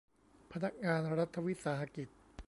[0.51, 2.07] พนักงานรัฐวิสาหกิจ